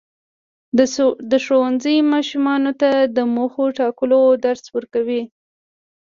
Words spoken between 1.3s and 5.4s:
ښوونځی ماشومانو ته د موخو ټاکلو درس ورکوي.